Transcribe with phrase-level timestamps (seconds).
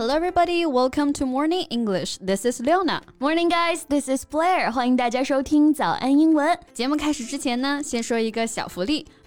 [0.00, 0.66] Hello, everybody.
[0.66, 2.18] Welcome to Morning English.
[2.18, 3.00] This is Leona.
[3.18, 3.84] Morning, guys.
[3.88, 4.70] This is Blair.
[4.70, 6.58] 欢迎大家收听早安英文。
[6.74, 9.06] 节目开始之前呢，先说一个小福利。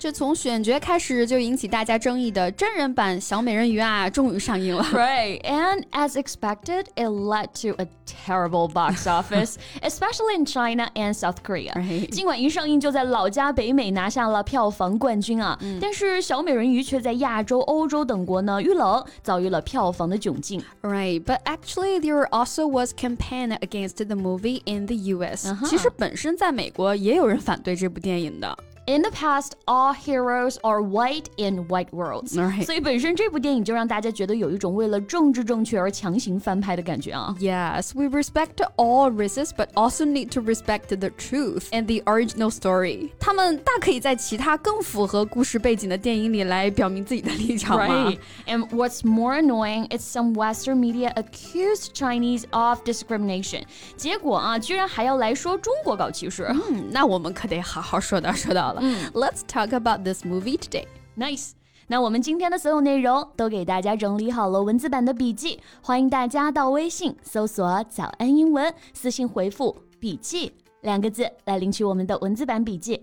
[0.00, 4.84] 这从选角开始就引起大家争议的真人版小美人鱼啊，终于上映了。
[4.92, 11.36] Right, and as expected, it led to a terrible box office, especially in China and South
[11.42, 11.72] Korea.
[12.10, 20.62] 尽管一上映就在老家北美拿下了票房冠军啊，但是小美人鱼却在亚洲、欧洲等国呢遇冷，遭遇了票房的窘境。
[20.82, 25.56] Right, but actually there also was campaign against the movie in the U.S.
[25.64, 28.56] 其实本身在美国也有人反对这部电影的。
[28.88, 32.36] In the past, all heroes are white in white worlds.
[32.36, 32.64] Right.
[32.64, 37.34] 所以本身这部电影就让大家觉得有一种为了政治正确而强行翻拍的感觉啊。
[37.40, 43.10] Yes, we respect all races, but also need to respect the truth and the original story.
[43.18, 47.88] 他们大可以在其他更符合故事背景的电影里来表明自己的立场嘛。
[47.88, 48.18] Right.
[48.46, 53.64] And what's more annoying is some Western media accused Chinese of discrimination.
[53.96, 56.44] 结果啊，居然还要来说中国搞歧视。
[56.44, 58.69] 嗯，那我们可得好好说道说道。
[59.13, 60.85] Let's talk about this movie today.
[61.17, 61.51] Nice.
[61.87, 73.01] 那我们今天的所有内容都给大家整理好了文字版的笔记，欢迎大家到微信搜索“早安英文”，私信回复“笔记”两个字来领取我们的文字版笔记。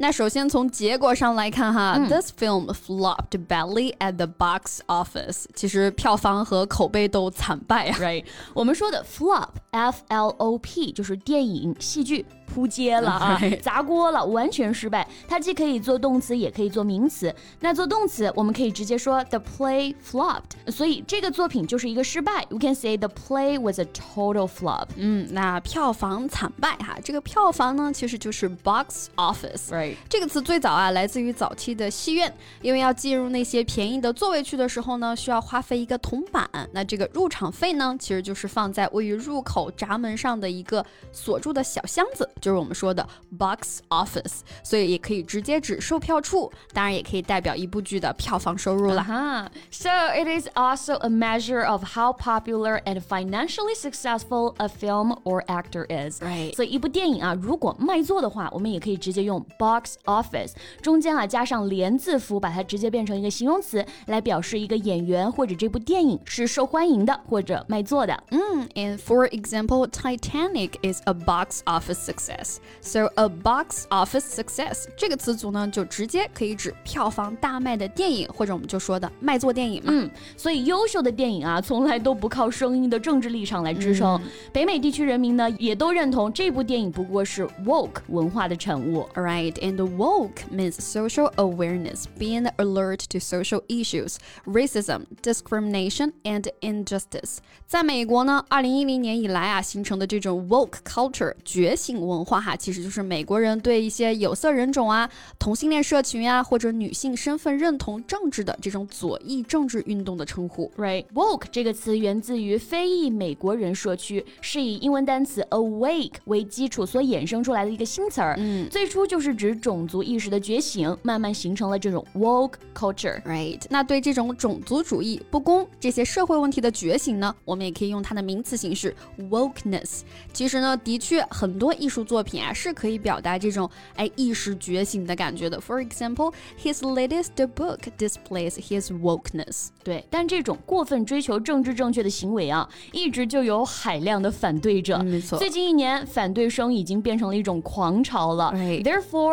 [0.00, 5.44] 那首先从结果上来看哈、嗯、，This film flopped badly at the box office。
[5.54, 7.98] 其实票房和口碑都惨败啊。
[7.98, 12.24] Right，我们说的 flop，F L O P，就是电影、戏剧。
[12.48, 15.06] 扑街了啊，砸锅了，完全失败。
[15.28, 17.32] 它既可以做动词，也可以做名词。
[17.60, 22.46] 那做动词，我们可以直接说 the play flopped，所以这个作品就是一个失败。
[22.48, 24.86] You can say the play was a total flop。
[24.96, 29.68] 嗯，那票房惨败哈，这个票房呢，其实就是 box office。
[29.68, 32.32] Right，这个词最早啊，来自于早期的戏院，
[32.62, 36.48] 因为要进入那些便宜的座位区的时候呢，需要花费一个铜板。
[36.72, 42.28] 那这个入场费呢，其实就是放在位于入口闸门上的一个锁住的小箱子。
[42.40, 43.06] 就是我们说的
[43.38, 49.02] box office，所以也可以直接指售票处，当然也可以代表一部剧的票房收入了。
[49.02, 49.48] 哈、uh.
[49.70, 55.44] So it is also a measure of how popular and financially successful a film or
[55.46, 56.22] actor is.
[56.22, 56.54] Right.
[56.54, 68.23] 所以一部电影啊，如果卖座的话，我们也可以直接用 box office，中间啊加上连字符，把它直接变成一个形容词，来表示一个演员或者这部电影是受欢迎的或者卖座的。
[68.31, 72.13] 嗯，and for example, Titanic is a box office success.
[72.23, 72.59] success.
[72.81, 79.91] So a box office success 这个词组呢，就直接可以指票房大卖的电影，或者我们就说的卖座电影嘛。
[79.93, 84.15] 嗯，所以优秀的电影啊，从来都不靠声音的政治立场来支撑。
[84.15, 89.07] 嗯、北美地区人民呢，也都认同这部电影不过是 woke 文化的产物。
[89.15, 97.38] Right, And woke means social awareness, being alert to social issues, racism, discrimination, and injustice.
[97.66, 105.08] 在美国呢，二零一零年以来啊，形成的这种 woke culture 觉醒文化哈，其实就是美国人对一些有色人种啊、
[105.38, 110.72] 同性恋社群啊，或者女性身份认同政治的这种左翼政治运动的称呼。
[110.78, 118.34] Right，woke 这个词源自于非裔美国人社区，是以英文单词 awake 为基础所衍生出来的一个新词儿。
[118.38, 123.22] 嗯，最初就是指种族意识的觉醒，慢慢形成了这种 woke culture。
[123.22, 128.94] Right，那对这种种族主义、不公这些社会问题的觉醒呢，我们也可以用它的名词形式
[129.30, 130.00] wokeness。
[130.32, 135.60] 其实呢，的确很多艺术作品啊是可以表达这种哎意识觉醒的感觉的。
[135.60, 136.32] For example,
[136.62, 139.68] his latest book displays his wokeness。
[139.82, 144.98] 对，但这种过分追求政治正确的行为啊，一直就有海量的反对者。
[144.98, 148.52] 没错，最近一年反对声已经变成了一种狂潮了。
[148.54, 148.82] Right.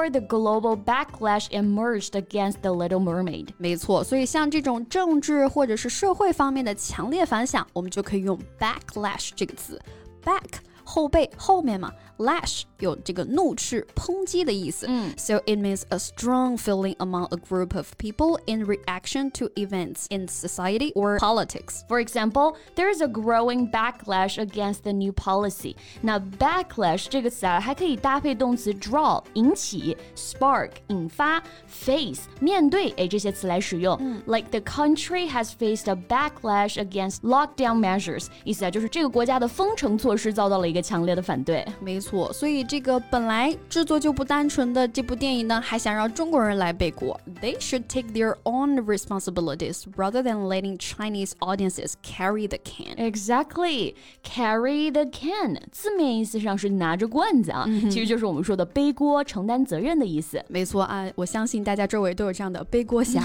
[0.04, 3.48] Therefore, the global backlash emerged against the Little Mermaid。
[3.56, 9.80] 没错，所以像这种政治或者是社会方面的强烈反响，我们就可以用 backlash 这个词。
[10.22, 14.86] back 后背后面嘛，lash 有这个怒斥、抨击的意思。
[14.88, 20.26] 嗯，so it means a strong feeling among a group of people in reaction to events in
[20.26, 21.84] society or politics.
[21.88, 25.76] For example, there is a growing backlash against the new policy.
[26.00, 33.96] 那 backlash 这个词啊，还可以搭配动词 draw 引起，spark 引发，face 面对，哎，这些词来使用。
[34.00, 41.66] 嗯，like the country has faced a backlash against lockdown measures，意思啊就是这个国家的封城措施遭到了一 个强烈的反对。
[41.80, 47.18] 没错，所以这个本来制作就不单纯的这部电影呢，还想让中国人来背锅。
[47.40, 52.96] They should take their own responsibilities rather than letting Chinese audiences carry the can.
[52.96, 53.94] Exactly,
[54.24, 60.42] carry the can，字面意思上是拿着罐子啊，其实就是我们说的背锅、承担责任的意思。
[60.48, 63.22] 没错啊，我相信大家周围都有这样的背锅侠，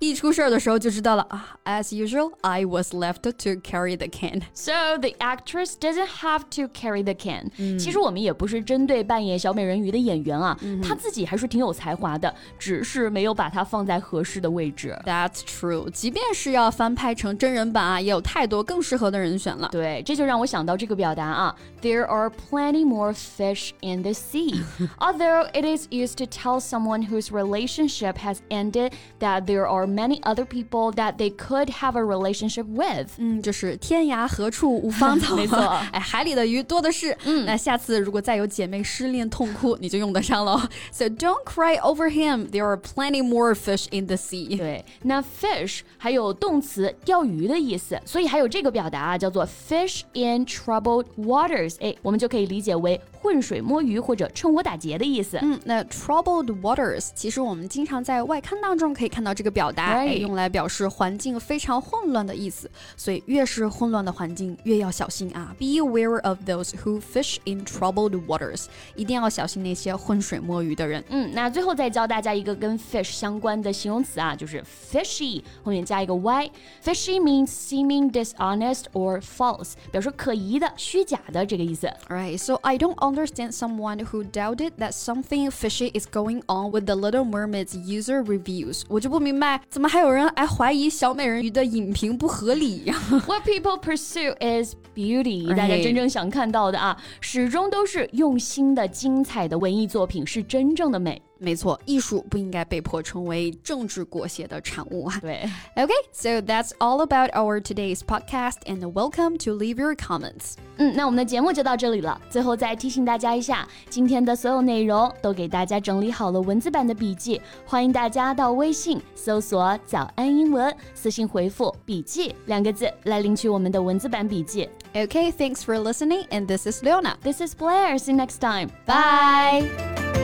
[0.00, 1.56] 一出事儿的时候就知道了啊。
[1.64, 4.42] As usual, I was left to carry the can.
[4.54, 7.50] So the actress doesn't have to carry the can.
[7.78, 14.96] 其实我们也不是针对扮演小美人鱼的演员啊，她自己还是挺有才华的，只是没有把它放在合适的位置。
[15.04, 15.90] That's true.
[15.90, 19.68] 即便是要翻拍成真人版啊，也有太多更适合的人选了。
[19.72, 24.62] 对，这就让我想到这个表达啊，There are plenty more fish in the sea.
[24.98, 30.20] Although it is used to tell someone whose relationship has ended that there are many
[30.22, 33.08] other people that they could have a relationship with.
[33.18, 35.34] 嗯，就是天涯何处无芳草。
[35.36, 35.56] 没错，
[35.92, 37.15] 哎，海里的鱼 多的是。
[37.25, 40.61] 嗯，那下次如果再有姐妹失恋痛哭，你就用得上喽。
[40.91, 42.49] So don't cry over him.
[42.49, 44.57] There are plenty more fish in the sea.
[44.57, 51.75] 对，那 fish 还有动词钓鱼的意思，所以还有这个表达啊，叫做 fish in troubled waters。
[51.79, 55.37] 哎，我们就可以理解为浑水摸鱼或者趁火打劫的意思。
[55.41, 62.69] 嗯，那 troubled waters 其实我们经常在外刊当中可以看到这个表达，哎，用来表示环境非常混乱的意思。
[62.95, 65.55] 所以越是混乱的环境，越要小心啊。
[65.57, 71.02] Be aware of those who fish in troubled waters，一定要小心那些浑水摸鱼的人。
[71.08, 81.90] 嗯，那最后再教大家一个跟 fish 相关的形容词啊，就是 fishy 后面加一个 y。Fishy means seeming dishonest or false，表示可疑的、虚假的这个意思。
[82.08, 86.94] Right, so I don't understand someone who doubted that something fishy is going on with the
[86.94, 88.82] Little Mermaid's user reviews。
[88.88, 92.92] 我就不明白，怎么还有人还怀疑小美人鱼的影评不合理？
[93.26, 101.21] What people pursue is beauty，大家真正想 看到的啊，始终都是用心的、精彩的文艺作品，是真正的美。
[101.42, 105.18] 没错，艺术不应该被迫成为政治裹挟的产物啊。
[105.22, 110.56] 对，Okay, so that's all about our today's podcast, and welcome to leave your comments.
[110.76, 112.20] 嗯，那我们的节目就到这里了。
[112.28, 124.68] 最后再提醒大家一下，今天的所有内容都给大家整理好了文字版的笔记，欢迎大家到微信搜索“早安英文”，私信回复“笔记”两个字来领取我们的文字版笔记。
[124.92, 127.14] Okay, thanks for listening, and this is Leona.
[127.22, 127.96] This is Blair.
[127.96, 128.68] See you next time.
[128.84, 130.23] Bye.